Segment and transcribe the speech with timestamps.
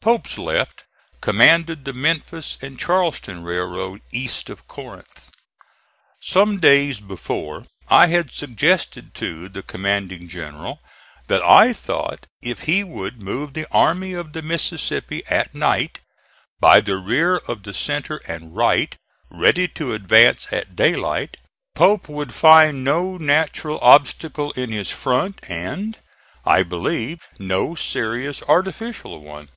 [0.00, 0.84] Pope's left
[1.22, 5.30] commanded the Memphis and Charleston railroad east of Corinth.
[6.20, 10.80] Some days before I had suggested to the commanding general
[11.28, 16.00] that I thought if he would move the Army of the Mississippi at night,
[16.60, 18.98] by the rear of the centre and right,
[19.30, 21.38] ready to advance at daylight,
[21.74, 25.96] Pope would find no natural obstacle in his front and,
[26.44, 29.48] I believed, no serious artificial one.